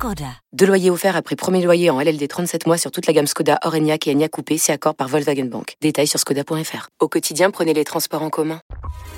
Skoda. 0.00 0.24
Deux 0.54 0.64
loyers 0.64 0.88
offerts 0.88 1.14
après 1.14 1.36
premier 1.36 1.62
loyer 1.62 1.90
en 1.90 2.00
LLD 2.00 2.26
37 2.26 2.66
mois 2.66 2.78
sur 2.78 2.90
toute 2.90 3.06
la 3.06 3.12
gamme 3.12 3.26
Skoda, 3.26 3.58
Orenia 3.66 3.98
et 4.06 4.10
Enya 4.10 4.30
Coupé, 4.30 4.56
c'est 4.56 4.72
accord 4.72 4.94
par 4.94 5.08
Volkswagen 5.08 5.44
Bank. 5.44 5.74
Détails 5.82 6.06
sur 6.06 6.18
skoda.fr. 6.18 6.88
Au 7.00 7.08
quotidien, 7.08 7.50
prenez 7.50 7.74
les 7.74 7.84
transports 7.84 8.22
en 8.22 8.30
commun. 8.30 8.62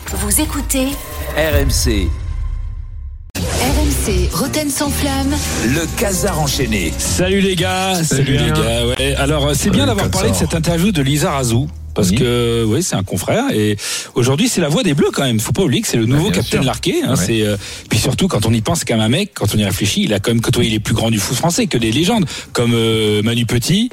Vous 0.08 0.40
écoutez 0.40 0.88
RMC, 1.36 2.08
RMC 3.38 4.28
Roten 4.32 4.68
sans 4.70 4.90
flamme. 4.90 5.30
le 5.66 5.86
casar 5.96 6.40
enchaîné. 6.40 6.92
Salut 6.98 7.38
les 7.38 7.54
gars, 7.54 8.02
salut, 8.02 8.36
les 8.36 8.50
gars. 8.50 8.84
Ouais. 8.84 9.14
Alors 9.18 9.46
euh, 9.46 9.54
c'est 9.54 9.70
bien 9.70 9.86
d'avoir 9.86 10.10
parlé 10.10 10.30
de 10.30 10.34
cette 10.34 10.54
interview 10.56 10.90
de 10.90 11.00
Lisa 11.00 11.30
Razou. 11.30 11.68
Parce 11.94 12.10
Oui. 12.10 12.16
que 12.16 12.64
oui, 12.66 12.82
c'est 12.82 12.96
un 12.96 13.02
confrère 13.02 13.44
et 13.52 13.76
aujourd'hui 14.14 14.48
c'est 14.48 14.60
la 14.60 14.68
voix 14.68 14.82
des 14.82 14.94
Bleus 14.94 15.10
quand 15.12 15.24
même. 15.24 15.40
Faut 15.40 15.52
pas 15.52 15.62
oublier 15.62 15.82
que 15.82 15.88
c'est 15.88 15.96
le 15.98 16.06
nouveau 16.06 16.30
bien 16.30 16.40
capitaine. 16.40 16.64
Larquet. 16.64 17.02
Hein, 17.04 17.10
Ouais. 17.10 17.16
C'est 17.26 17.42
euh, 17.42 17.56
puis 17.90 17.98
surtout 17.98 18.28
quand 18.28 18.46
on 18.46 18.52
y 18.52 18.60
pense, 18.62 18.84
quand 18.84 18.94
même 18.94 19.02
un 19.04 19.08
mec. 19.08 19.32
Quand 19.34 19.46
on 19.54 19.58
y 19.58 19.64
réfléchit, 19.64 20.04
il 20.04 20.14
a 20.14 20.18
quand 20.20 20.30
même 20.30 20.40
côtoyé 20.40 20.70
les 20.70 20.80
plus 20.80 20.94
grands 20.94 21.10
du 21.10 21.18
foot 21.18 21.36
français, 21.36 21.66
que 21.66 21.78
des 21.78 21.92
légendes 21.92 22.24
comme 22.52 22.72
euh, 22.74 23.22
Manu 23.22 23.44
Petit, 23.46 23.90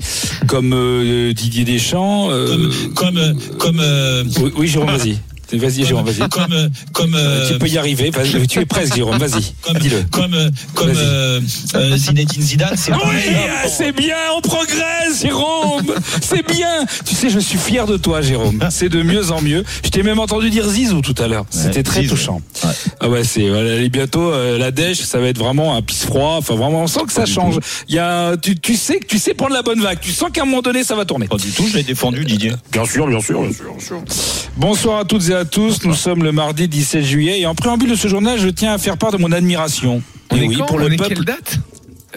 comme 0.47 0.73
euh, 0.73 1.33
Didier 1.33 1.65
Deschamps. 1.65 2.29
euh, 2.31 2.69
comme 2.95 3.17
euh, 3.17 3.33
comme 3.57 3.79
euh, 3.79 4.23
oui, 4.41 4.51
oui, 4.55 4.67
Jérôme, 4.67 4.89
vas-y. 4.95 5.17
Vas-y, 5.53 5.85
Jérôme, 5.85 6.05
vas-y. 6.05 6.29
comme 6.29 6.53
euh, 6.53 6.69
comme 6.93 7.15
euh, 7.15 7.47
tu 7.51 7.57
peux 7.57 7.67
y 7.67 7.77
arriver. 7.77 8.11
Tu 8.47 8.59
es 8.59 8.65
presque, 8.67 8.95
Jérôme. 8.95 9.17
Vas-y, 9.17 9.53
comme 9.61 9.77
dis-le. 9.77 10.03
comme 10.11 10.33
euh, 10.33 10.49
comme 10.75 10.91
euh, 10.95 11.41
euh, 11.75 11.97
Zinedine 11.97 12.41
Zidane 12.41 12.75
c'est 12.77 12.91
Oui, 12.93 12.99
ah, 13.01 13.67
c'est 13.67 13.91
bien, 13.91 14.15
on 14.37 14.41
progresse, 14.41 15.21
Jérôme. 15.21 15.93
C'est 16.21 16.45
bien. 16.47 16.85
Tu 17.05 17.15
sais, 17.15 17.29
je 17.29 17.39
suis 17.39 17.57
fier 17.57 17.85
de 17.87 17.97
toi, 17.97 18.21
Jérôme. 18.21 18.59
C'est 18.69 18.89
de 18.89 19.01
mieux 19.01 19.31
en 19.31 19.41
mieux. 19.41 19.63
Je 19.83 19.89
t'ai 19.89 20.03
même 20.03 20.19
entendu 20.19 20.49
dire 20.49 20.67
Zizou 20.69 21.01
tout 21.01 21.15
à 21.17 21.27
l'heure. 21.27 21.45
C'était 21.49 21.83
très 21.83 22.01
Zizou. 22.01 22.15
touchant. 22.15 22.41
Ouais. 22.69 22.75
Ah 22.99 23.09
ouais, 23.09 23.23
c'est 23.23 23.47
voilà, 23.49 23.75
et 23.75 23.89
bientôt 23.89 24.31
euh, 24.31 24.57
la 24.57 24.71
dèche, 24.71 24.99
ça 25.01 25.19
va 25.19 25.27
être 25.27 25.37
vraiment 25.37 25.75
un 25.75 25.81
pisse 25.81 26.05
froid. 26.05 26.35
Enfin, 26.37 26.55
vraiment, 26.55 26.83
on 26.83 26.87
sent 26.87 27.01
que 27.07 27.13
ça 27.13 27.25
change. 27.25 27.59
Il 27.87 27.95
y 27.95 27.99
a, 27.99 28.35
tu, 28.37 28.57
tu 28.59 28.75
sais 28.75 28.99
que 28.99 29.05
tu 29.05 29.17
sais 29.19 29.33
prendre 29.33 29.53
la 29.53 29.61
bonne 29.61 29.81
vague. 29.81 29.99
Tu 29.99 30.11
sens 30.11 30.29
qu'à 30.31 30.41
un 30.43 30.45
moment 30.45 30.61
donné, 30.61 30.83
ça 30.83 30.95
va 30.95 31.05
tourner. 31.05 31.27
Pas 31.27 31.37
du 31.37 31.51
tout, 31.51 31.65
je 31.67 31.77
l'ai 31.77 31.83
défendu 31.83 32.23
Didier. 32.25 32.53
Bien 32.71 32.85
sûr, 32.85 33.07
bien 33.07 33.19
sûr, 33.21 33.41
bien 33.41 33.53
sûr, 33.53 33.71
bien 33.73 33.85
sûr. 33.85 34.01
Bonsoir 34.57 34.99
à 34.99 35.05
toutes 35.05 35.29
et 35.29 35.33
à 35.35 35.45
tous. 35.45 35.83
Nous 35.85 35.93
sommes 35.93 36.23
le 36.23 36.31
mardi 36.31 36.67
17 36.67 37.03
juillet 37.03 37.39
et 37.41 37.45
en 37.45 37.55
préambule 37.55 37.89
de 37.91 37.95
ce 37.95 38.07
journal, 38.07 38.39
je 38.39 38.49
tiens 38.49 38.73
à 38.73 38.77
faire 38.77 38.97
part 38.97 39.11
de 39.11 39.17
mon 39.17 39.31
admiration. 39.31 40.01
On 40.31 40.35
Et 40.37 40.43
est 40.43 40.47
oui, 40.47 40.55
quand 40.57 40.65
pour 40.67 40.75
On 40.75 40.79
le 40.79 40.93
est 40.93 40.97
peuple. 40.97 41.15
quelle 41.15 41.25
date? 41.25 41.59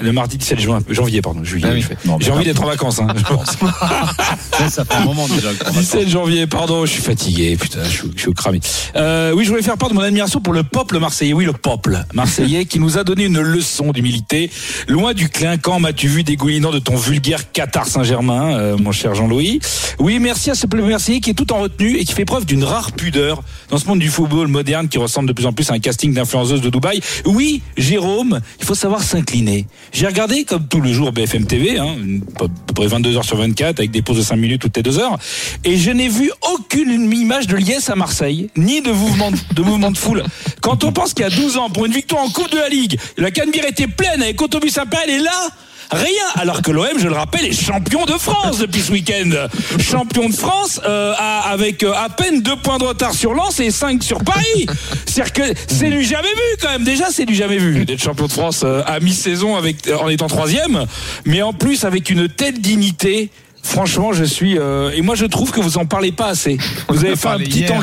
Le 0.00 0.10
mardi 0.10 0.38
17 0.38 0.58
juin, 0.58 0.78
janvier, 0.88 1.20
pardon, 1.20 1.44
juillet. 1.44 1.68
Ah 1.70 1.74
oui. 1.74 1.82
je 1.82 2.24
J'ai 2.24 2.30
envie 2.30 2.44
d'être 2.44 2.62
en 2.62 2.66
vacances. 2.66 3.00
Hein. 3.00 3.08
Ça, 4.52 4.68
ça 4.68 4.84
fait 4.84 4.94
un 4.94 5.04
moment 5.04 5.26
déjà. 5.28 5.48
qu'on 5.52 5.70
va 5.70 5.80
17 5.80 6.08
janvier, 6.08 6.46
pardon, 6.46 6.86
je 6.86 6.92
suis 6.92 7.02
fatigué, 7.02 7.56
putain, 7.56 7.84
je 7.84 7.88
suis, 7.88 8.10
je 8.14 8.20
suis 8.20 8.28
au 8.28 8.32
cramé. 8.32 8.60
Euh, 8.96 9.32
oui, 9.34 9.44
je 9.44 9.50
voulais 9.50 9.62
faire 9.62 9.76
part 9.76 9.88
de 9.88 9.94
mon 9.94 10.00
admiration 10.00 10.40
pour 10.40 10.52
le 10.52 10.62
peuple 10.62 10.98
marseillais. 10.98 11.32
Oui, 11.32 11.44
le 11.44 11.52
peuple 11.52 12.04
marseillais 12.14 12.64
qui 12.64 12.78
nous 12.78 12.98
a 12.98 13.04
donné 13.04 13.24
une 13.24 13.40
leçon 13.40 13.92
d'humilité. 13.92 14.50
Loin 14.88 15.14
du 15.14 15.28
clinquant, 15.28 15.80
m'as-tu 15.80 16.08
vu 16.08 16.22
dégoulinant 16.22 16.70
de 16.70 16.78
ton 16.78 16.96
vulgaire 16.96 17.50
Qatar 17.52 17.86
Saint-Germain, 17.86 18.56
euh, 18.56 18.76
mon 18.78 18.92
cher 18.92 19.14
Jean-Louis? 19.14 19.60
Oui, 19.98 20.18
merci 20.18 20.50
à 20.50 20.54
ce 20.54 20.66
peuple 20.66 20.84
marseillais 20.84 21.20
qui 21.20 21.30
est 21.30 21.34
tout 21.34 21.52
en 21.52 21.60
retenue 21.60 21.96
et 21.96 22.04
qui 22.04 22.12
fait 22.12 22.24
preuve 22.24 22.44
d'une 22.44 22.64
rare 22.64 22.92
pudeur 22.92 23.42
dans 23.70 23.78
ce 23.78 23.86
monde 23.86 23.98
du 23.98 24.08
football 24.08 24.48
moderne 24.48 24.88
qui 24.88 24.98
ressemble 24.98 25.28
de 25.28 25.32
plus 25.32 25.46
en 25.46 25.52
plus 25.52 25.70
à 25.70 25.74
un 25.74 25.78
casting 25.78 26.12
d'influenceuses 26.14 26.60
de 26.60 26.70
Dubaï. 26.70 27.00
Oui, 27.24 27.62
Jérôme, 27.76 28.40
il 28.60 28.66
faut 28.66 28.74
savoir 28.74 29.02
s'incliner. 29.02 29.66
J'ai 29.92 30.06
regardé 30.06 30.44
comme 30.44 30.66
tous 30.68 30.80
les 30.80 30.92
jours 30.92 31.12
BFM 31.12 31.46
TV, 31.46 31.78
hein, 31.78 31.96
à 32.36 32.44
peu 32.66 32.74
près 32.74 32.86
22 32.86 33.16
heures 33.16 33.24
sur 33.24 33.36
24 33.36 33.78
avec 33.78 33.90
des 33.90 34.02
pauses 34.02 34.18
de 34.18 34.22
5 34.22 34.36
minutes 34.36 34.62
toutes 34.62 34.76
les 34.76 34.82
deux 34.82 34.98
heures, 34.98 35.18
et 35.64 35.76
je 35.76 35.90
n'ai 35.90 36.08
vu 36.08 36.30
aucune 36.54 37.12
image 37.12 37.46
de 37.46 37.56
liesse 37.56 37.90
à 37.90 37.96
Marseille, 37.96 38.48
ni 38.56 38.80
de 38.80 38.90
mouvement 38.90 39.30
de, 39.30 39.62
mouvement 39.62 39.90
de 39.90 39.98
foule. 39.98 40.24
Quand 40.60 40.84
on 40.84 40.92
pense 40.92 41.14
qu'il 41.14 41.24
y 41.24 41.26
a 41.26 41.30
12 41.30 41.56
ans, 41.56 41.70
pour 41.70 41.86
une 41.86 41.92
victoire 41.92 42.22
en 42.22 42.30
Coupe 42.30 42.50
de 42.50 42.58
la 42.58 42.68
Ligue, 42.68 42.98
la 43.16 43.30
Canebire 43.30 43.66
était 43.66 43.86
pleine 43.86 44.22
avec 44.22 44.40
Autobus 44.40 44.78
Impérial 44.78 45.10
et 45.10 45.18
là, 45.18 45.48
Rien, 45.92 46.24
alors 46.36 46.62
que 46.62 46.70
l'OM, 46.70 46.86
je 46.98 47.06
le 47.06 47.14
rappelle, 47.14 47.44
est 47.44 47.52
champion 47.52 48.04
de 48.06 48.12
France 48.12 48.58
depuis 48.58 48.80
ce 48.80 48.92
week-end. 48.92 49.30
Champion 49.78 50.28
de 50.28 50.34
France 50.34 50.80
euh, 50.86 51.12
à- 51.18 51.50
avec 51.50 51.82
euh, 51.82 51.92
à 51.92 52.08
peine 52.08 52.40
deux 52.42 52.56
points 52.56 52.78
de 52.78 52.84
retard 52.84 53.12
sur 53.12 53.34
Lens 53.34 53.60
et 53.60 53.70
5 53.70 54.02
sur 54.02 54.24
Paris. 54.24 54.66
C'est-à-dire 55.06 55.32
que 55.32 55.42
c'est 55.68 55.90
du 55.90 56.02
jamais 56.02 56.28
vu 56.28 56.56
quand 56.62 56.70
même. 56.70 56.84
Déjà, 56.84 57.10
c'est 57.10 57.26
du 57.26 57.34
jamais 57.34 57.58
vu 57.58 57.84
d'être 57.84 58.02
champion 58.02 58.26
de 58.26 58.32
France 58.32 58.62
euh, 58.64 58.82
à 58.86 59.00
mi-saison 59.00 59.54
avec 59.56 59.88
en 60.00 60.08
étant 60.08 60.28
troisième, 60.28 60.86
mais 61.26 61.42
en 61.42 61.52
plus 61.52 61.84
avec 61.84 62.08
une 62.10 62.28
telle 62.28 62.58
dignité. 62.60 63.30
Franchement, 63.62 64.12
je 64.12 64.24
suis 64.24 64.58
euh, 64.58 64.90
et 64.94 65.02
moi 65.02 65.14
je 65.14 65.26
trouve 65.26 65.52
que 65.52 65.60
vous 65.60 65.76
en 65.78 65.84
parlez 65.86 66.10
pas 66.12 66.26
assez. 66.28 66.56
Vous 66.88 67.04
avez 67.04 67.16
fait 67.16 67.28
un 67.28 67.38
petit 67.38 67.64
temps. 67.66 67.80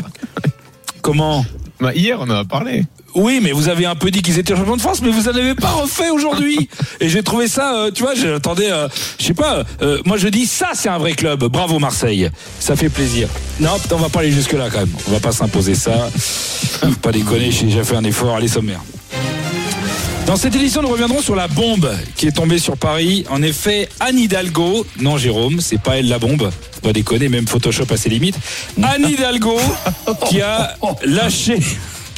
Comment? 1.02 1.44
Bah, 1.80 1.94
hier, 1.94 2.18
on 2.20 2.24
en 2.24 2.30
a 2.36 2.44
parlé. 2.44 2.84
Oui, 3.14 3.40
mais 3.42 3.52
vous 3.52 3.68
avez 3.68 3.86
un 3.86 3.94
peu 3.94 4.10
dit 4.10 4.22
qu'ils 4.22 4.38
étaient 4.38 4.54
champions 4.54 4.76
de 4.76 4.80
France, 4.80 5.00
mais 5.02 5.10
vous 5.10 5.28
en 5.28 5.32
avez 5.32 5.54
pas 5.54 5.70
refait 5.70 6.10
aujourd'hui. 6.10 6.68
Et 7.00 7.08
j'ai 7.08 7.22
trouvé 7.22 7.48
ça, 7.48 7.74
euh, 7.74 7.90
tu 7.90 8.02
vois, 8.02 8.14
j'attendais, 8.14 8.70
euh, 8.70 8.88
je 9.18 9.24
sais 9.26 9.34
pas, 9.34 9.64
euh, 9.82 9.98
moi 10.04 10.16
je 10.16 10.28
dis 10.28 10.46
ça, 10.46 10.70
c'est 10.74 10.88
un 10.88 10.98
vrai 10.98 11.12
club. 11.12 11.44
Bravo 11.44 11.78
Marseille, 11.78 12.30
ça 12.58 12.76
fait 12.76 12.88
plaisir. 12.88 13.28
Non, 13.58 13.76
on 13.92 13.96
va 13.96 14.08
pas 14.08 14.20
aller 14.20 14.32
jusque 14.32 14.52
là 14.52 14.68
quand 14.70 14.80
même. 14.80 14.92
On 15.08 15.12
va 15.12 15.20
pas 15.20 15.32
s'imposer 15.32 15.74
ça. 15.74 16.10
Pas 17.02 17.12
déconner, 17.12 17.50
j'ai 17.50 17.66
déjà 17.66 17.84
fait 17.84 17.96
un 17.96 18.04
effort. 18.04 18.36
Allez 18.36 18.48
sommaire. 18.48 18.80
Dans 20.26 20.36
cette 20.36 20.54
édition, 20.54 20.80
nous 20.82 20.88
reviendrons 20.88 21.20
sur 21.20 21.34
la 21.34 21.48
bombe 21.48 21.90
qui 22.14 22.28
est 22.28 22.32
tombée 22.32 22.58
sur 22.58 22.76
Paris. 22.76 23.24
En 23.30 23.42
effet, 23.42 23.88
Anne 23.98 24.18
Hidalgo, 24.18 24.86
non 25.00 25.18
Jérôme, 25.18 25.60
c'est 25.60 25.80
pas 25.80 25.98
elle 25.98 26.08
la 26.08 26.20
bombe, 26.20 26.50
pas 26.82 26.92
déconner, 26.92 27.28
même 27.28 27.48
Photoshop 27.48 27.86
a 27.90 27.96
ses 27.96 28.10
limites. 28.10 28.36
Anne 28.80 29.08
Hidalgo 29.08 29.58
qui 30.28 30.40
a 30.40 30.76
lâché 31.04 31.58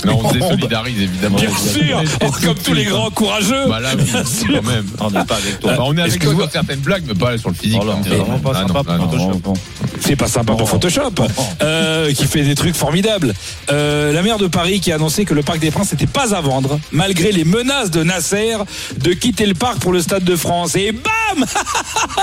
Non, 0.04 0.20
on 0.22 0.28
se 0.28 0.34
désolidarise 0.34 1.00
évidemment. 1.00 1.36
Bien 1.36 1.56
sûr, 1.56 2.02
oh, 2.24 2.30
comme 2.44 2.54
tous 2.54 2.74
les 2.74 2.84
grands 2.84 3.10
courageux. 3.10 3.68
Bah 3.68 3.80
là, 3.80 3.90
oui, 3.96 4.06
sûr. 4.06 4.54
quand 4.54 4.68
même. 4.68 4.86
On 5.00 5.10
n'est 5.10 5.24
pas 5.24 5.36
avec 5.36 5.60
toi. 5.60 5.76
Bah, 5.76 5.82
on 5.86 5.96
est 5.96 6.02
avec 6.02 6.18
toi 6.22 6.34
sur 6.34 6.50
certaines 6.50 6.80
blagues, 6.80 7.04
mais 7.06 7.14
pas 7.14 7.38
sur 7.38 7.50
le 7.50 7.54
physique. 7.54 7.82
Là, 7.84 7.96
c'est 8.02 8.10
vraiment 8.10 8.38
pas 8.38 8.54
sympa 8.54 8.84
pour 8.84 8.96
Photoshop. 8.96 9.38
bon. 9.42 9.54
C'est 10.00 10.16
pas 10.16 10.26
sympa 10.26 10.54
pour 10.54 10.68
Photoshop, 10.68 11.12
euh, 11.62 12.12
qui 12.12 12.26
fait 12.26 12.42
des 12.42 12.54
trucs 12.54 12.74
formidables. 12.74 13.34
Euh, 13.70 14.12
la 14.12 14.22
maire 14.22 14.38
de 14.38 14.46
Paris 14.48 14.80
qui 14.80 14.90
a 14.90 14.96
annoncé 14.96 15.24
que 15.24 15.34
le 15.34 15.42
Parc 15.42 15.60
des 15.60 15.70
Princes 15.70 15.92
n'était 15.92 16.06
pas 16.06 16.34
à 16.34 16.40
vendre, 16.40 16.80
malgré 16.90 17.30
les 17.30 17.44
menaces 17.44 17.90
de 17.90 18.02
Nasser 18.02 18.56
de 18.98 19.12
quitter 19.12 19.46
le 19.46 19.54
parc 19.54 19.78
pour 19.78 19.92
le 19.92 20.00
Stade 20.00 20.24
de 20.24 20.36
France. 20.36 20.74
Et 20.76 20.92
bam 20.92 21.44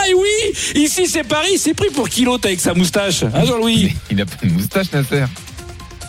Et 0.10 0.14
oui 0.14 0.82
Ici 0.82 1.08
c'est 1.08 1.24
Paris, 1.24 1.58
c'est 1.58 1.74
pris 1.74 1.90
pour 1.90 2.10
qui 2.10 2.26
l'autre 2.26 2.48
avec 2.48 2.60
sa 2.60 2.74
moustache 2.74 3.24
Hein 3.24 3.46
Jean-Louis 3.46 3.96
Il 4.12 4.22
a 4.22 4.26
pas 4.26 4.36
une 4.44 4.54
moustache, 4.54 4.92
Nasser. 4.92 5.26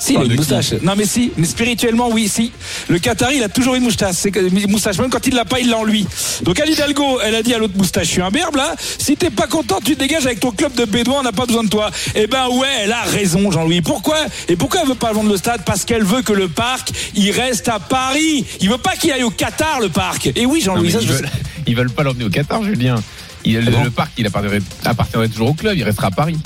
Si, 0.00 0.14
il 0.14 0.18
a 0.18 0.24
une 0.24 0.34
moustache. 0.34 0.72
Non, 0.82 0.94
mais 0.96 1.04
si, 1.04 1.30
mais 1.36 1.46
spirituellement, 1.46 2.08
oui, 2.10 2.26
si. 2.26 2.52
Le 2.88 2.98
Qatari, 2.98 3.36
il 3.36 3.42
a 3.42 3.50
toujours 3.50 3.74
une 3.74 3.82
moustache. 3.82 4.14
C'est. 4.16 4.34
Même 4.34 5.10
quand 5.10 5.26
il 5.26 5.34
l'a 5.34 5.44
pas, 5.44 5.60
il 5.60 5.68
l'a 5.68 5.76
en 5.76 5.84
lui. 5.84 6.06
Donc, 6.42 6.58
Anne 6.58 6.70
Hidalgo, 6.70 7.20
elle 7.22 7.34
a 7.34 7.42
dit 7.42 7.52
à 7.52 7.58
l'autre 7.58 7.76
moustache, 7.76 8.06
je 8.06 8.12
suis 8.12 8.22
un 8.22 8.30
berbe, 8.30 8.56
là. 8.56 8.74
Si 8.98 9.16
t'es 9.16 9.28
pas 9.28 9.46
content, 9.46 9.78
tu 9.84 9.94
te 9.94 10.00
dégages 10.00 10.24
avec 10.24 10.40
ton 10.40 10.52
club 10.52 10.74
de 10.74 10.86
bédouins, 10.86 11.20
on 11.20 11.22
n'a 11.22 11.32
pas 11.32 11.44
besoin 11.44 11.64
de 11.64 11.68
toi. 11.68 11.90
Eh 12.14 12.26
ben, 12.26 12.48
ouais, 12.48 12.68
elle 12.80 12.92
a 12.92 13.02
raison, 13.02 13.50
Jean-Louis. 13.50 13.82
Pourquoi? 13.82 14.16
Et 14.48 14.56
pourquoi 14.56 14.80
elle 14.82 14.88
veut 14.88 14.94
pas 14.94 15.12
vendre 15.12 15.30
le 15.30 15.36
stade? 15.36 15.64
Parce 15.66 15.84
qu'elle 15.84 16.04
veut 16.04 16.22
que 16.22 16.32
le 16.32 16.48
parc, 16.48 16.92
il 17.14 17.30
reste 17.32 17.68
à 17.68 17.78
Paris. 17.78 18.46
Il 18.62 18.70
veut 18.70 18.78
pas 18.78 18.96
qu'il 18.96 19.12
aille 19.12 19.22
au 19.22 19.30
Qatar, 19.30 19.80
le 19.80 19.90
parc. 19.90 20.32
Et 20.34 20.46
oui, 20.46 20.62
Jean-Louis, 20.62 20.94
ils, 20.98 21.06
veulent, 21.06 21.28
ils 21.66 21.76
veulent 21.76 21.90
pas 21.90 22.04
l'emmener 22.04 22.24
au 22.24 22.30
Qatar, 22.30 22.62
Julien. 22.62 22.96
Il, 23.44 23.58
le, 23.58 23.70
bon 23.70 23.84
le 23.84 23.90
parc, 23.90 24.12
il 24.18 24.26
appartiendrait, 24.26 24.60
appartiendrait 24.84 25.28
toujours 25.28 25.50
au 25.50 25.54
club, 25.54 25.76
il 25.76 25.84
restera 25.84 26.08
à 26.08 26.10
Paris. 26.10 26.38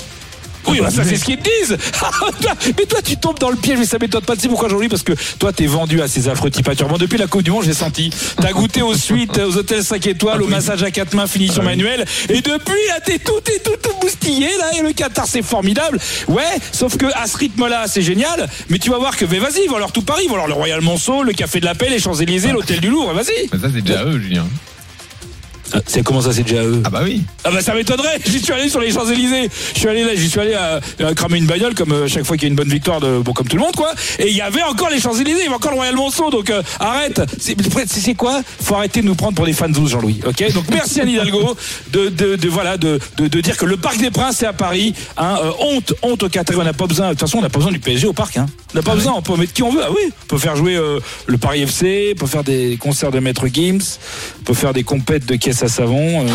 Oui, 0.67 0.79
bah 0.81 0.89
ça 0.89 1.03
c'est 1.03 1.15
ce 1.15 1.25
qu'ils 1.25 1.37
te 1.37 1.43
disent. 1.43 1.77
mais 2.77 2.85
toi, 2.85 2.99
tu 3.03 3.17
tombes 3.17 3.39
dans 3.39 3.49
le 3.49 3.55
piège, 3.55 3.79
mais 3.79 3.85
ça 3.85 3.97
m'étonne 3.99 4.23
pas. 4.23 4.35
Tu 4.35 4.41
sais 4.41 4.47
pourquoi 4.47 4.67
aujourd'hui 4.67 4.89
Parce 4.89 5.03
que 5.03 5.13
toi, 5.39 5.53
t'es 5.53 5.65
vendu 5.65 6.01
à 6.01 6.07
ces 6.07 6.27
affreux 6.29 6.49
types 6.49 6.65
Bon, 6.87 6.97
depuis 6.97 7.17
la 7.17 7.27
Coupe 7.27 7.43
du 7.43 7.51
Monde, 7.51 7.63
j'ai 7.63 7.73
senti. 7.73 8.09
T'as 8.37 8.51
goûté 8.51 8.81
aux 8.81 8.95
suites, 8.95 9.37
aux 9.37 9.57
hôtels 9.57 9.83
5 9.83 10.05
étoiles, 10.07 10.41
au 10.41 10.47
massage 10.47 10.83
à 10.83 10.91
quatre 10.91 11.13
mains, 11.13 11.27
finition 11.27 11.63
manuelle. 11.63 12.05
Et 12.29 12.41
depuis, 12.41 12.73
là, 12.87 12.99
t'es 13.03 13.19
tout, 13.19 13.39
t'es 13.43 13.59
tout, 13.59 13.77
tout 13.81 13.95
boustillé, 14.01 14.49
là. 14.57 14.71
Et 14.79 14.81
le 14.81 14.93
Qatar, 14.93 15.25
c'est 15.27 15.43
formidable. 15.43 15.99
Ouais, 16.27 16.43
sauf 16.71 16.97
que 16.97 17.05
à 17.15 17.27
ce 17.27 17.37
rythme-là, 17.37 17.85
c'est 17.87 18.01
génial. 18.01 18.49
Mais 18.69 18.79
tu 18.79 18.89
vas 18.89 18.97
voir 18.97 19.15
que, 19.15 19.25
mais 19.25 19.39
vas-y, 19.39 19.63
ils 19.63 19.69
vont 19.69 19.77
leur 19.77 19.91
tout 19.91 20.01
Paris. 20.01 20.23
Ils 20.25 20.29
vont 20.29 20.37
leur 20.37 20.47
le 20.47 20.53
Royal 20.53 20.81
Monceau, 20.81 21.23
le 21.23 21.33
Café 21.33 21.59
de 21.59 21.65
la 21.65 21.75
Paix, 21.75 21.89
les 21.89 21.99
Champs-Élysées, 21.99 22.51
l'hôtel 22.51 22.79
du 22.79 22.89
Louvre. 22.89 23.13
Vas-y. 23.13 23.49
Mais 23.51 23.59
ça, 23.59 23.67
c'est 23.73 23.81
déjà 23.81 24.03
eux, 24.03 24.19
Julien. 24.19 24.45
Euh, 25.75 25.79
C'est 25.87 26.03
comment 26.03 26.21
ça, 26.21 26.31
c'est 26.33 26.43
déjà 26.43 26.63
eux 26.63 26.81
Ah 26.85 26.89
bah 26.89 27.01
oui. 27.03 27.21
Ah 27.43 27.51
bah 27.51 27.61
ça 27.61 27.73
m'étonnerait, 27.73 28.19
j'y 28.25 28.39
suis 28.39 28.53
allé 28.53 28.69
sur 28.69 28.79
les 28.79 28.91
Champs-Élysées. 28.91 29.49
Je 29.73 29.79
suis 29.79 29.87
allé 29.87 30.03
là, 30.03 30.11
j'y 30.15 30.29
suis 30.29 30.39
allé 30.39 30.53
à, 30.53 30.79
à 31.05 31.13
cramer 31.13 31.37
une 31.37 31.45
bagnole 31.45 31.75
comme 31.75 31.91
euh, 31.91 32.07
chaque 32.07 32.23
fois 32.23 32.37
qu'il 32.37 32.43
y 32.47 32.49
a 32.49 32.49
une 32.49 32.55
bonne 32.55 32.69
victoire 32.69 32.99
de 32.99 33.19
bon 33.19 33.33
comme 33.33 33.47
tout 33.47 33.57
le 33.57 33.61
monde 33.63 33.75
quoi. 33.75 33.93
Et 34.19 34.29
il 34.29 34.35
y 34.35 34.41
avait 34.41 34.63
encore 34.63 34.89
les 34.89 34.99
Champs-Élysées, 34.99 35.39
il 35.39 35.43
y 35.43 35.47
avait 35.47 35.55
encore 35.55 35.71
le 35.71 35.77
Royal 35.77 35.95
Monceau 35.95 36.29
donc 36.29 36.49
euh, 36.49 36.61
arrête. 36.79 37.21
C'est 37.37 38.13
quoi? 38.15 38.41
Faut 38.61 38.75
arrêter 38.75 39.01
de 39.01 39.07
nous 39.07 39.15
prendre 39.15 39.35
pour 39.35 39.45
des 39.45 39.53
fans 39.53 39.67
Jean-Louis. 39.73 40.21
OK? 40.25 40.53
Donc 40.53 40.65
merci 40.71 41.01
Anne 41.01 41.09
Hidalgo 41.09 41.55
de, 41.91 42.09
de, 42.09 42.35
de 42.35 42.49
voilà 42.49 42.77
de, 42.77 42.99
de, 43.17 43.27
de 43.27 43.41
dire 43.41 43.57
que 43.57 43.65
le 43.65 43.77
Parc 43.77 43.97
des 43.97 44.11
Princes 44.11 44.37
c'est 44.37 44.45
à 44.45 44.53
Paris 44.53 44.93
hein, 45.17 45.37
euh, 45.43 45.51
honte 45.59 45.93
honte 46.01 46.23
au 46.23 46.29
Qatar, 46.29 46.57
on 46.59 46.63
n'a 46.63 46.73
pas 46.73 46.87
besoin 46.87 47.07
de 47.07 47.11
toute 47.11 47.21
façon 47.21 47.39
on 47.39 47.41
n'a 47.41 47.49
pas 47.49 47.59
besoin 47.59 47.71
du 47.71 47.79
PSG 47.79 48.07
au 48.07 48.13
parc 48.13 48.37
hein. 48.37 48.45
On 48.73 48.77
n'a 48.77 48.83
pas 48.83 48.95
besoin, 48.95 49.13
on 49.15 49.21
peut 49.21 49.37
mettre 49.37 49.53
qui 49.53 49.63
on 49.63 49.71
veut. 49.71 49.79
Ah 49.85 49.89
oui, 49.89 50.11
on 50.23 50.25
peut 50.27 50.37
faire 50.37 50.55
jouer 50.57 50.75
euh, 50.75 50.99
le 51.27 51.37
Paris 51.37 51.61
FC, 51.61 52.11
on 52.13 52.19
peut 52.19 52.27
faire 52.27 52.43
des 52.43 52.77
concerts 52.77 53.11
de 53.11 53.19
Maître 53.19 53.47
Gims, 53.47 53.79
on 54.41 54.43
peut 54.43 54.53
faire 54.53 54.73
des 54.73 54.83
compètes 54.83 55.25
de 55.25 55.35
caisse 55.37 55.63
savon. 55.67 56.27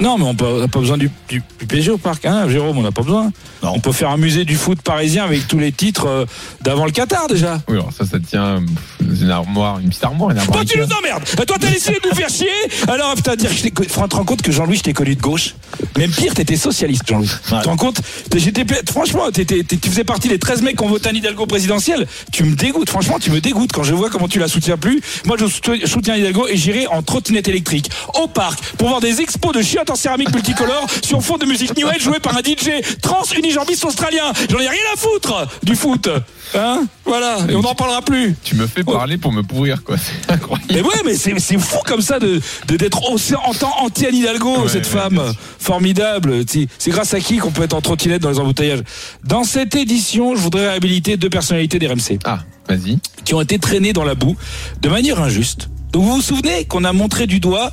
Non, 0.00 0.18
mais 0.18 0.24
on 0.24 0.60
n'a 0.60 0.68
pas 0.68 0.78
besoin 0.78 0.98
du, 0.98 1.10
du, 1.28 1.42
du 1.58 1.66
PSG 1.66 1.90
au 1.90 1.98
parc, 1.98 2.26
hein, 2.26 2.48
Jérôme, 2.48 2.76
on 2.78 2.82
n'a 2.82 2.92
pas 2.92 3.02
besoin. 3.02 3.32
Non. 3.62 3.72
On 3.74 3.80
peut 3.80 3.92
faire 3.92 4.10
un 4.10 4.18
musée 4.18 4.44
du 4.44 4.54
foot 4.56 4.82
parisien 4.82 5.24
avec 5.24 5.48
tous 5.48 5.58
les 5.58 5.72
titres 5.72 6.06
euh, 6.06 6.24
d'avant 6.60 6.84
le 6.84 6.90
Qatar 6.90 7.26
déjà. 7.28 7.60
Oui, 7.68 7.74
alors 7.76 7.90
ça, 7.92 8.04
ça 8.04 8.18
tient 8.20 8.60
une 9.00 9.30
armoire, 9.30 9.78
une 9.78 9.88
petite 9.88 10.04
armoire, 10.04 10.30
une 10.32 10.38
armoire. 10.38 10.58
Toi, 10.58 10.64
tu 10.66 10.78
nous 10.78 10.92
emmerdes 10.98 11.22
Euh, 11.40 11.44
Toi, 11.44 11.56
t'as 11.58 11.70
essayé 11.70 11.98
de 11.98 12.08
nous 12.10 12.14
faire 12.14 12.28
chier 12.28 12.46
Alors, 12.88 13.14
putain, 13.14 13.36
dire 13.36 13.48
que 13.50 13.56
je 13.84 13.88
te 13.88 14.14
rends 14.16 14.24
compte 14.24 14.42
que 14.42 14.52
Jean-Louis, 14.52 14.76
je 14.76 14.82
t'ai 14.82 14.92
connu 14.92 15.14
de 15.16 15.22
gauche 15.22 15.54
Même 15.96 16.10
pire, 16.10 16.34
t'étais 16.34 16.56
socialiste, 16.56 17.04
Jean-Louis. 17.08 17.30
Tu 17.44 17.50
te 17.50 17.68
rends 17.68 17.76
compte 17.76 18.00
J'étais, 18.36 18.64
Franchement, 18.92 19.24
tu 19.32 19.44
faisais 19.90 20.04
partie 20.04 20.28
des 20.28 20.38
13 20.38 20.60
mecs 20.60 20.76
qui 20.76 20.84
ont 20.84 20.88
voté 20.88 21.08
Anne 21.08 21.16
Hidalgo 21.16 21.46
présidentielle. 21.46 22.06
Tu 22.32 22.44
me 22.44 22.54
dégoûtes, 22.54 22.90
franchement, 22.90 23.18
tu 23.18 23.30
me 23.30 23.40
dégoûtes 23.40 23.72
quand 23.72 23.82
je 23.82 23.94
vois 23.94 24.10
comment 24.10 24.28
tu 24.28 24.38
la 24.38 24.48
soutiens 24.48 24.76
plus. 24.76 25.00
Moi, 25.24 25.36
je 25.40 25.46
soutiens- 25.46 26.16
Hidalgo 26.16 26.46
et 26.48 26.56
j'irai 26.58 26.86
en 26.88 27.02
trottinette 27.02 27.48
électrique 27.48 27.90
au 28.22 28.28
parc 28.28 28.60
pour 28.76 28.88
voir 28.88 29.00
des 29.00 29.20
expos 29.22 29.54
de 29.54 29.62
chiottes 29.62 29.85
en 29.90 29.94
céramique 29.96 30.32
multicolore 30.32 30.86
sur 31.02 31.22
fond 31.22 31.36
de 31.38 31.46
musique 31.46 31.76
New 31.76 31.86
Age 31.88 32.00
jouée 32.02 32.20
par 32.20 32.36
un 32.36 32.40
DJ 32.40 32.70
trans 33.02 33.22
unijambiste 33.36 33.84
australien. 33.84 34.32
J'en 34.50 34.58
ai 34.58 34.68
rien 34.68 34.80
à 34.92 34.96
foutre 34.96 35.46
du 35.62 35.74
foot. 35.74 36.08
Hein 36.54 36.84
Voilà, 37.04 37.38
et 37.48 37.54
on 37.56 37.62
n'en 37.62 37.74
parlera 37.74 38.02
plus. 38.02 38.36
Tu 38.44 38.54
me 38.54 38.66
fais 38.66 38.84
parler 38.84 39.18
pour 39.18 39.32
me 39.32 39.42
pourrir, 39.42 39.82
quoi. 39.82 39.96
C'est 39.98 40.32
incroyable. 40.32 40.72
Mais 40.72 40.80
ouais, 40.82 41.02
mais 41.04 41.14
c'est 41.16 41.38
c'est 41.40 41.58
fou 41.58 41.78
comme 41.84 42.00
ça 42.02 42.18
de 42.18 42.40
de- 42.68 42.76
d'être 42.76 43.10
aussi 43.10 43.34
en 43.34 43.52
temps 43.52 43.74
anti 43.80 44.06
Anne 44.06 44.14
Hidalgo, 44.14 44.62
Ouais, 44.62 44.68
cette 44.68 44.86
ouais, 44.86 45.00
femme 45.00 45.20
formidable. 45.58 46.44
C'est 46.48 46.68
c'est 46.78 46.90
grâce 46.90 47.14
à 47.14 47.20
qui 47.20 47.38
qu'on 47.38 47.50
peut 47.50 47.62
être 47.64 47.74
en 47.74 47.80
trottinette 47.80 48.22
dans 48.22 48.30
les 48.30 48.38
embouteillages? 48.38 48.82
Dans 49.24 49.44
cette 49.44 49.74
édition, 49.74 50.36
je 50.36 50.40
voudrais 50.40 50.68
réhabiliter 50.68 51.16
deux 51.16 51.30
personnalités 51.30 51.78
des 51.78 51.88
RMC 51.88 52.18
Ah, 52.24 52.38
vas-y. 52.68 52.98
qui 53.24 53.34
ont 53.34 53.40
été 53.40 53.58
traînées 53.58 53.92
dans 53.92 54.04
la 54.04 54.14
boue 54.14 54.36
de 54.80 54.88
manière 54.88 55.20
injuste. 55.20 55.68
Donc 55.92 56.04
vous 56.04 56.14
vous 56.16 56.22
souvenez 56.22 56.64
qu'on 56.64 56.84
a 56.84 56.92
montré 56.92 57.26
du 57.26 57.40
doigt 57.40 57.72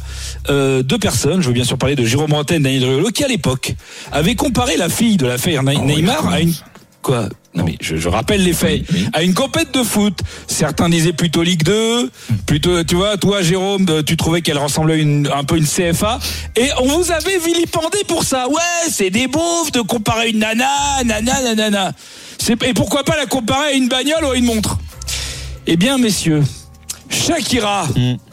euh, 0.49 0.81
deux 0.83 0.97
personnes, 0.99 1.41
je 1.41 1.47
veux 1.47 1.53
bien 1.53 1.65
sûr 1.65 1.77
parler 1.77 1.95
de 1.95 2.05
Jérôme 2.05 2.33
Antenne 2.33 2.65
et 2.65 2.79
Daniel 2.79 2.89
Riolo, 2.89 3.09
qui 3.09 3.23
à 3.23 3.27
l'époque 3.27 3.73
avaient 4.11 4.35
comparé 4.35 4.77
la 4.77 4.87
fille 4.89 5.17
de 5.17 5.25
l'affaire 5.27 5.61
Oh, 5.63 5.69
Ney- 5.69 5.79
Neymar 5.79 6.27
à 6.29 6.39
une... 6.39 6.53
Quoi? 7.01 7.27
Non 7.53 7.65
mais 7.65 7.75
je, 7.81 7.97
je 7.97 8.07
rappelle 8.07 8.41
les 8.43 8.53
faits. 8.53 8.83
Oui, 8.89 8.97
oui. 9.01 9.07
À 9.11 9.23
une 9.23 9.33
compète 9.33 9.73
de 9.73 9.83
foot, 9.83 10.17
certains 10.47 10.87
disaient 10.89 11.11
plutôt 11.11 11.43
Ligue 11.43 11.63
2, 11.63 12.09
plutôt 12.45 12.81
tu 12.85 12.95
vois, 12.95 13.17
toi 13.17 13.41
Jérôme, 13.41 13.85
euh, 13.89 14.01
tu 14.03 14.15
trouvais 14.15 14.41
qu'elle 14.41 14.57
ressemblait 14.57 14.93
à 14.93 14.97
une, 14.97 15.29
un 15.35 15.43
peu 15.43 15.57
une 15.57 15.65
CFA 15.67 16.17
et 16.55 16.69
on 16.81 16.87
vous 16.87 17.11
avait 17.11 17.37
vilipendé 17.39 17.97
pour 18.07 18.23
ça. 18.23 18.47
Ouais, 18.47 18.89
c'est 18.89 19.09
des 19.09 19.27
beaufs 19.27 19.71
de 19.73 19.81
comparer 19.81 20.29
une 20.29 20.39
nana, 20.39 21.03
nana, 21.05 21.41
nanana. 21.43 21.91
C'est 22.39 22.61
et 22.63 22.73
pourquoi 22.73 23.03
pas 23.03 23.17
la 23.17 23.25
comparer 23.25 23.67
à 23.67 23.71
une 23.73 23.89
bagnole 23.89 24.23
ou 24.23 24.31
à 24.31 24.37
une 24.37 24.45
montre? 24.45 24.77
Eh 25.67 25.75
bien 25.75 25.97
messieurs, 25.97 26.41
Shakira, 27.13 27.87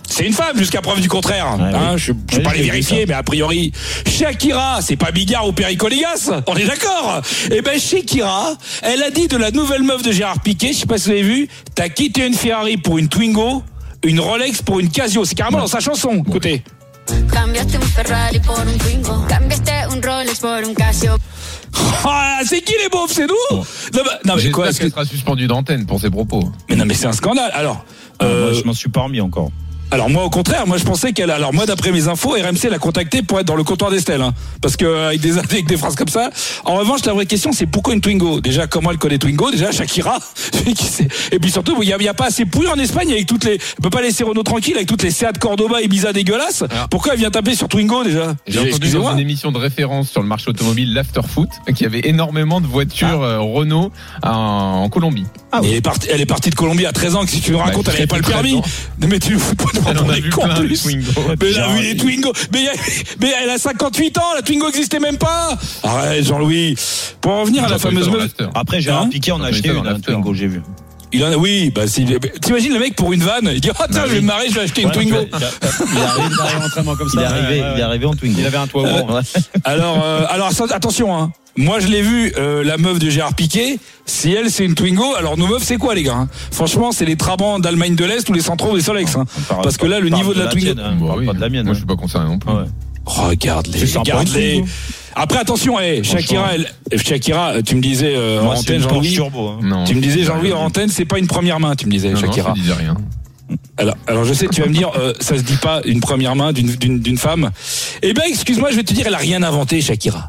c'est 0.08 0.26
une 0.26 0.32
femme 0.32 0.56
jusqu'à 0.58 0.80
preuve 0.80 1.00
du 1.00 1.08
contraire. 1.08 1.56
Ouais, 1.58 1.64
Hein, 1.74 1.92
oui. 1.94 1.98
Je 1.98 2.12
ne 2.12 2.16
vais 2.18 2.36
Oui, 2.38 2.42
pas 2.42 2.54
les 2.54 2.62
vérifier, 2.62 3.06
mais 3.06 3.14
a 3.14 3.22
priori, 3.22 3.72
Shakira, 4.06 4.80
c'est 4.82 4.96
pas 4.96 5.10
Bigard 5.12 5.46
ou 5.46 5.52
Pericolégas. 5.52 6.30
On 6.46 6.56
est 6.56 6.64
d'accord 6.66 7.20
Eh 7.50 7.62
ben 7.62 7.78
Shakira, 7.78 8.54
elle 8.82 9.02
a 9.02 9.10
dit 9.10 9.28
de 9.28 9.36
la 9.36 9.50
nouvelle 9.50 9.82
meuf 9.82 10.02
de 10.02 10.10
Gérard 10.12 10.40
Piquet, 10.40 10.72
je 10.72 10.78
sais 10.80 10.86
pas 10.86 10.98
si 10.98 11.04
vous 11.06 11.10
avez 11.12 11.22
vu, 11.22 11.48
t'as 11.74 11.88
quitté 11.88 12.26
une 12.26 12.34
Ferrari 12.34 12.76
pour 12.76 12.98
une 12.98 13.08
Twingo, 13.08 13.62
une 14.02 14.20
Rolex 14.20 14.62
pour 14.62 14.80
une 14.80 14.90
Casio. 14.90 15.24
C'est 15.24 15.34
carrément 15.34 15.58
dans 15.58 15.66
sa 15.66 15.80
chanson. 15.80 16.24
Écoutez. 16.26 16.62
Cambiaste 17.32 17.76
Ah, 22.04 22.40
c'est 22.44 22.60
qui 22.62 22.72
les 22.82 22.88
beaufs? 22.88 23.12
C'est 23.12 23.26
nous? 23.26 23.34
Non, 23.50 23.62
bah- 24.04 24.18
non, 24.24 24.34
mais 24.36 24.50
quoi 24.50 24.66
qu'elle 24.72 24.86
que- 24.86 24.90
sera 24.90 25.04
suspendue 25.04 25.46
d'antenne 25.46 25.86
pour 25.86 26.00
ses 26.00 26.10
propos. 26.10 26.50
Mais 26.68 26.76
non, 26.76 26.84
mais 26.86 26.94
c'est 26.94 27.06
un 27.06 27.12
scandale. 27.12 27.50
Alors. 27.54 27.84
Euh, 28.22 28.26
euh, 28.26 28.44
moi, 28.52 28.52
je 28.60 28.64
m'en 28.66 28.74
suis 28.74 28.88
pas 28.90 29.02
remis 29.02 29.20
encore. 29.20 29.50
Alors 29.92 30.08
moi 30.08 30.24
au 30.24 30.30
contraire, 30.30 30.66
moi 30.66 30.76
je 30.76 30.84
pensais 30.84 31.12
qu'elle 31.12 31.30
alors 31.30 31.52
moi 31.52 31.66
d'après 31.66 31.90
mes 31.90 32.06
infos, 32.06 32.30
RMC 32.30 32.70
l'a 32.70 32.78
contactée 32.78 33.22
pour 33.22 33.40
être 33.40 33.46
dans 33.46 33.56
le 33.56 33.64
comptoir 33.64 33.90
d'Estelle 33.90 34.22
hein, 34.22 34.32
parce 34.62 34.76
que 34.76 34.84
euh, 34.84 35.08
avec 35.08 35.20
des 35.20 35.36
avec 35.38 35.66
des 35.66 35.76
phrases 35.76 35.96
comme 35.96 36.08
ça. 36.08 36.30
En 36.64 36.76
revanche, 36.76 37.04
la 37.04 37.12
vraie 37.12 37.26
question 37.26 37.52
c'est 37.52 37.66
pourquoi 37.66 37.94
une 37.94 38.00
Twingo? 38.00 38.40
Déjà 38.40 38.66
comment 38.68 38.92
elle 38.92 38.98
connaît 38.98 39.18
Twingo? 39.18 39.50
Déjà 39.50 39.72
Shakira 39.72 40.18
Et 41.32 41.38
puis 41.38 41.50
surtout, 41.50 41.76
il 41.82 41.88
y 41.88 41.92
a, 41.92 41.96
il 41.98 42.04
y 42.04 42.08
a 42.08 42.14
pas 42.14 42.26
assez 42.26 42.44
pourri 42.44 42.68
en 42.68 42.76
Espagne 42.78 43.10
avec 43.10 43.26
toutes 43.26 43.44
les 43.44 43.54
elle 43.54 43.82
peut 43.82 43.90
pas 43.90 44.02
laisser 44.02 44.22
Renault 44.22 44.44
tranquille 44.44 44.76
avec 44.76 44.86
toutes 44.86 45.02
les 45.02 45.10
Seat 45.10 45.38
Cordoba 45.38 45.80
et 45.80 45.84
Ibiza 45.86 46.12
dégueulasses. 46.12 46.62
Alors. 46.70 46.88
Pourquoi 46.88 47.14
elle 47.14 47.18
vient 47.18 47.30
taper 47.30 47.56
sur 47.56 47.68
Twingo 47.68 48.04
déjà? 48.04 48.34
J'ai 48.46 48.60
entendu 48.60 48.92
dans 48.92 49.12
une 49.12 49.18
émission 49.18 49.50
de 49.50 49.58
référence 49.58 50.10
sur 50.10 50.22
le 50.22 50.28
marché 50.28 50.50
automobile, 50.50 50.94
l'Afterfoot, 50.94 51.48
qu'il 51.74 51.82
y 51.82 51.86
avait 51.86 52.08
énormément 52.08 52.60
de 52.60 52.66
voitures 52.66 53.22
euh, 53.22 53.40
Renault 53.40 53.90
en, 54.22 54.30
en 54.84 54.88
Colombie. 54.88 55.26
Mais 55.60 55.70
elle 55.70 55.74
est 55.76 55.80
partie 55.80 56.08
elle 56.12 56.20
est 56.20 56.26
partie 56.26 56.50
de 56.50 56.54
Colombie 56.54 56.86
à 56.86 56.92
13 56.92 57.16
ans 57.16 57.24
que 57.24 57.30
si 57.30 57.40
tu 57.40 57.54
racontes 57.54 57.86
Bah, 57.86 57.92
elle 57.94 57.98
avait 57.98 58.06
pas 58.06 58.18
le 58.18 58.22
permis. 58.22 58.60
Mais 59.00 59.18
tu 59.18 59.36
en 59.86 59.96
en 59.96 60.54
plus. 60.54 60.82
Twingo. 60.82 61.12
Mais 61.40 61.50
elle 61.50 61.60
a 61.60 61.68
vu 61.68 61.82
les 61.82 61.96
Twingo. 61.96 62.32
Mais, 62.52 62.66
mais 63.20 63.32
elle 63.42 63.50
a 63.50 63.58
58 63.58 64.18
ans, 64.18 64.34
la 64.34 64.42
Twingo 64.42 64.68
existait 64.68 64.98
même 65.00 65.18
pas. 65.18 65.56
Arrête, 65.82 66.24
Jean-Louis. 66.24 66.76
Pour 67.20 67.32
en 67.32 67.40
revenir 67.42 67.64
à 67.64 67.68
la 67.68 67.78
fameuse 67.78 68.08
meuf. 68.08 68.30
Après, 68.54 68.80
Gérard 68.80 69.02
Hein 69.02 69.08
Piquet, 69.10 69.32
on 69.32 69.40
On 69.40 69.42
a 69.42 69.48
acheté 69.48 69.70
une 69.70 69.86
un. 69.86 70.00
Twingo, 70.00 70.34
j'ai 70.34 70.46
vu. 70.46 70.62
Il 71.12 71.24
en 71.24 71.32
a, 71.32 71.36
oui, 71.36 71.72
bah, 71.74 71.88
si, 71.88 72.06
t'imagines 72.40 72.72
le 72.72 72.78
mec 72.78 72.94
pour 72.94 73.12
une 73.12 73.22
vanne, 73.22 73.50
il 73.52 73.60
dit, 73.60 73.70
ah, 73.76 73.86
tiens, 73.90 74.02
Bah 74.02 74.06
je 74.06 74.14
vais 74.14 74.20
me 74.20 74.26
marrer, 74.26 74.48
je 74.48 74.54
vais 74.54 74.60
acheter 74.60 74.82
une 74.82 74.88
Ouais, 74.88 74.94
Twingo. 74.94 75.16
Il 75.16 75.98
est 75.98 76.02
arrivé, 76.02 76.28
il 76.32 76.40
arrive 76.40 76.64
entraînement 76.64 76.96
comme 76.96 77.08
ça. 77.08 77.20
Il 77.20 77.22
est 77.22 77.26
arrivé, 77.26 77.64
il 77.74 77.80
est 77.80 77.82
arrivé 77.82 78.06
en 78.06 78.14
Twingo. 78.14 78.38
Il 78.38 78.46
avait 78.46 78.56
un 78.56 78.66
toit 78.68 78.82
ouais. 78.84 79.22
Alors, 79.64 80.04
euh, 80.04 80.24
alors, 80.28 80.52
attention, 80.70 81.16
hein. 81.16 81.32
Moi, 81.60 81.78
je 81.80 81.88
l'ai 81.88 82.02
vu, 82.02 82.32
euh, 82.36 82.64
la 82.64 82.76
meuf 82.78 82.98
de 82.98 83.10
Gérard 83.10 83.34
Piquet. 83.34 83.78
Si 84.06 84.32
elle, 84.32 84.50
c'est 84.50 84.64
une 84.64 84.74
Twingo, 84.74 85.14
alors 85.16 85.36
nos 85.36 85.46
meufs, 85.46 85.62
c'est 85.62 85.76
quoi, 85.76 85.94
les 85.94 86.02
gars 86.02 86.14
hein? 86.14 86.28
Franchement, 86.50 86.90
c'est 86.90 87.04
les 87.04 87.16
Trabants 87.16 87.58
d'Allemagne 87.58 87.94
de 87.94 88.04
l'Est 88.04 88.28
ou 88.28 88.32
les 88.32 88.40
Centraux 88.40 88.74
les 88.74 88.82
Solex. 88.82 89.14
Hein. 89.16 89.24
Parce 89.62 89.76
que 89.76 89.86
là, 89.86 90.00
le 90.00 90.08
niveau 90.08 90.32
de 90.34 90.40
la 90.40 90.46
Twingo. 90.48 90.74
tienne, 90.74 90.80
hein, 90.84 90.96
Bah 91.00 91.14
oui. 91.18 91.26
pas 91.26 91.32
de 91.34 91.40
la 91.40 91.48
mienne. 91.48 91.64
Moi, 91.64 91.70
hein. 91.72 91.74
je 91.74 91.78
suis 91.80 91.86
pas 91.86 91.96
concerné 91.96 92.28
non 92.28 92.38
plus. 92.38 92.50
Ouais. 92.52 92.64
Regarde-les, 93.06 93.98
regarde-les. 93.98 94.64
Après, 95.14 95.38
attention, 95.38 95.78
hey, 95.80 96.04
Shakira, 96.04 96.50
elle, 96.54 96.98
Shakira, 97.00 97.62
tu 97.62 97.74
me 97.76 97.80
disais 97.80 98.14
euh, 98.14 98.40
en 98.40 98.44
Moi, 98.44 98.54
antenne, 98.56 98.80
Jean-Louis. 98.80 99.18
Hein. 99.20 99.58
Non. 99.62 99.84
Tu 99.84 99.94
me 99.94 100.00
disais, 100.00 100.20
je 100.20 100.24
Jean-Louis, 100.26 100.52
en 100.52 100.60
antenne, 100.64 100.88
c'est 100.88 101.04
pas 101.04 101.18
une 101.18 101.26
première 101.26 101.60
main, 101.60 101.74
tu 101.76 101.86
me 101.86 101.90
disais, 101.90 102.08
Non, 102.08 102.14
non, 102.14 102.20
Shakira. 102.20 102.54
je 102.56 102.60
disais 102.62 102.74
rien. 102.74 102.96
Alors, 103.76 103.96
alors 104.06 104.24
je 104.24 104.32
sais, 104.32 104.46
tu 104.46 104.60
vas 104.60 104.68
me 104.68 104.72
dire, 104.72 104.90
euh, 104.96 105.12
ça 105.18 105.36
se 105.36 105.42
dit 105.42 105.56
pas 105.56 105.80
une 105.84 105.98
première 106.00 106.36
main 106.36 106.52
d'une- 106.52 106.76
d'une 106.76 107.00
d'une 107.00 107.16
femme. 107.18 107.50
Eh 108.02 108.12
ben, 108.12 108.22
excuse-moi, 108.28 108.70
je 108.70 108.76
vais 108.76 108.84
te 108.84 108.92
dire, 108.94 109.06
elle 109.08 109.14
a 109.14 109.18
rien 109.18 109.42
inventé, 109.42 109.80
Shakira. 109.80 110.28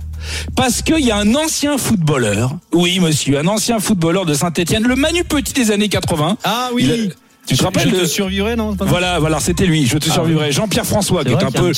Parce 0.56 0.82
qu'il 0.82 1.00
y 1.00 1.12
a 1.12 1.18
un 1.18 1.36
ancien 1.36 1.78
footballeur, 1.78 2.58
oui 2.74 3.00
monsieur, 3.00 3.40
un 3.40 3.48
ancien 3.48 3.80
footballeur 3.80 4.26
de 4.26 4.34
Saint-Etienne, 4.34 4.84
le 4.84 4.96
Manu 4.96 5.24
Petit 5.24 5.54
des 5.54 5.72
années 5.72 5.90
80. 5.90 6.38
Ah 6.44 6.70
oui. 6.74 7.12
Tu 7.48 7.58
te 7.58 7.64
rappelles 7.64 7.90
Je 7.90 7.96
te 8.02 8.06
survivrai, 8.06 8.56
non 8.56 8.76
Voilà, 8.80 9.20
voilà, 9.20 9.40
c'était 9.40 9.66
lui. 9.66 9.86
Je 9.86 9.98
te 9.98 10.08
Ah 10.10 10.14
survivrai. 10.14 10.52
Jean-Pierre 10.52 10.86
François, 10.86 11.22
C'est 11.24 11.30
qui 11.30 11.34
est 11.34 11.44
un 11.44 11.52
peu, 11.52 11.72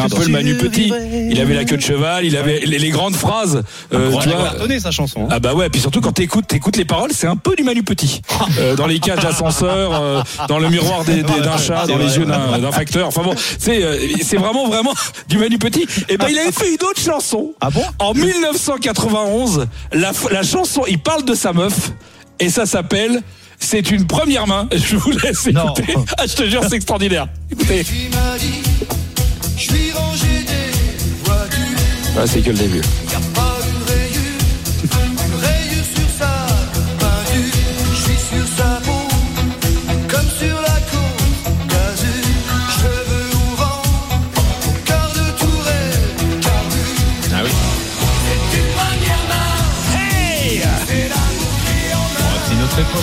un 0.00 0.08
peu 0.08 0.24
le 0.24 0.28
Manu. 0.30 0.54
Petit. 0.56 0.92
Il 1.30 1.40
avait 1.40 1.54
la 1.54 1.64
queue 1.64 1.76
de 1.76 1.82
cheval, 1.82 2.24
il 2.24 2.36
avait 2.36 2.60
les, 2.60 2.88
grandes 2.90 3.14
phrases. 3.16 3.62
euh, 3.92 4.10
tu 4.22 4.30
a 4.30 4.36
vois. 4.66 4.80
sa 4.80 4.90
chanson. 4.90 5.24
hein. 5.24 5.28
Ah 5.30 5.40
bah 5.40 5.54
ouais, 5.54 5.68
puis 5.68 5.80
surtout 5.80 6.00
quand 6.00 6.12
t'écoutes, 6.12 6.46
t'écoutes 6.46 6.76
les 6.76 6.84
paroles, 6.84 7.10
c'est 7.12 7.26
un 7.26 7.36
peu 7.36 7.54
du 7.56 7.62
Manu 7.64 7.82
Petit. 7.82 8.20
Euh, 8.60 8.74
dans 8.74 8.86
les 8.86 8.98
cages 8.98 9.20
d'ascenseur, 9.22 9.90
euh, 9.94 10.22
dans 10.48 10.58
le 10.58 10.68
miroir 10.68 11.04
d'un 11.04 11.58
chat, 11.58 11.86
dans 11.86 11.98
les 11.98 12.16
yeux 12.16 12.24
d'un 12.24 12.72
facteur. 12.72 13.06
Enfin 13.08 13.22
bon, 13.22 13.34
c'est 13.58 13.80
c'est 14.22 14.36
vraiment 14.36 14.66
vraiment 14.68 14.92
du 15.28 15.38
Manu 15.38 15.58
Petit. 15.58 15.86
Et 16.08 16.16
ben 16.16 16.26
il 16.30 16.38
avait 16.38 16.50
fait 16.52 16.68
une 16.70 16.82
autre 16.88 17.00
chanson. 17.00 17.52
Ah 17.60 17.70
bon? 17.70 17.82
En 17.98 18.14
1991, 18.14 19.66
la, 19.92 20.12
f- 20.12 20.32
la 20.32 20.42
chanson, 20.42 20.82
il 20.88 20.98
parle 20.98 21.24
de 21.24 21.34
sa 21.34 21.52
meuf 21.52 21.92
et 22.40 22.48
ça 22.50 22.66
s'appelle 22.66 23.22
C'est 23.58 23.90
une 23.90 24.06
première 24.06 24.46
main. 24.46 24.68
Je 24.74 24.96
vous 24.96 25.10
laisse 25.10 25.46
Non. 25.48 25.74
écouter. 25.74 25.94
Ah, 26.16 26.26
je 26.26 26.34
te 26.34 26.48
jure, 26.48 26.62
c'est 26.68 26.76
extraordinaire. 26.76 27.26
Écoutez. 27.50 27.84
Tu 27.84 28.08
m'as 28.10 28.38
dit, 28.38 28.62
je 29.56 29.62
suis 29.62 29.92
rangé 29.92 30.26
des 30.46 31.24
voitures. 31.24 32.16
Ah, 32.16 32.26
c'est 32.26 32.40
que 32.40 32.50
le 32.50 32.56
début. 32.56 32.80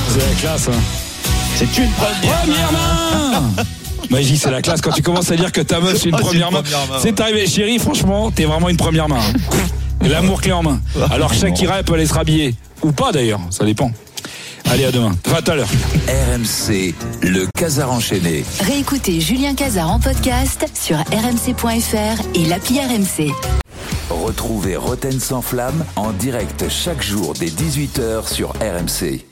C'est 0.10 0.20
la 0.20 0.36
classe. 0.40 0.68
hein. 0.70 0.80
C'est 1.56 1.78
une 1.78 1.90
première. 1.92 2.40
Première 2.42 2.72
main 2.72 3.44
Magie, 4.10 4.38
c'est 4.38 4.52
la 4.52 4.62
classe 4.62 4.80
quand 4.82 4.92
tu 4.92 5.02
commences 5.02 5.32
à 5.32 5.36
dire 5.36 5.52
que 5.52 5.62
ta 5.62 5.80
meuf 5.80 5.98
c'est 5.98 6.10
une 6.10 6.16
Oh, 6.16 6.18
c'est 6.20 6.24
première 6.28 6.48
une 6.50 6.54
main. 6.54 6.62
première 6.62 6.88
main, 6.88 7.00
C'est 7.02 7.20
arrivé, 7.20 7.46
chérie, 7.48 7.80
franchement, 7.80 8.32
t'es 8.32 8.46
vraiment 8.46 8.70
une 8.70 8.78
première 8.78 9.10
main. 9.10 9.18
hein. 9.20 9.58
Et 10.06 10.08
L'amour 10.10 10.42
clé 10.42 10.52
en 10.54 10.62
main. 10.64 10.80
Alors 11.12 11.34
Shakira, 11.34 11.80
elle 11.80 11.84
peut 11.86 11.96
aller 11.96 12.06
se 12.06 12.14
rhabiller. 12.14 12.56
Ou 12.84 12.92
pas 12.92 13.12
d'ailleurs, 13.12 13.40
ça 13.50 13.66
dépend. 13.66 13.92
Allez, 14.72 14.86
à 14.86 14.92
demain. 14.92 15.12
Enfin, 15.28 15.38
à 15.38 15.42
tout 15.42 15.52
à 15.52 15.56
l'heure. 15.56 15.68
RMC, 16.08 16.94
le 17.22 17.48
Casar 17.58 17.92
enchaîné. 17.92 18.46
Réécoutez 18.62 19.20
Julien 19.20 19.56
Cazard 19.56 19.90
en 19.92 20.00
podcast 20.00 20.66
sur 20.74 20.98
rmc.fr 20.98 22.22
et 22.36 22.46
l'appli 22.46 22.80
RMC. 22.80 23.32
Retrouvez 24.10 24.76
Roten 24.78 25.20
sans 25.20 25.42
flamme 25.42 25.84
en 25.96 26.12
direct 26.12 26.66
chaque 26.70 27.02
jour 27.04 27.34
dès 27.40 27.48
18h 27.48 28.32
sur 28.32 28.50
RMC. 28.54 29.26